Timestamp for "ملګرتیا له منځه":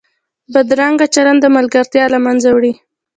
1.57-2.49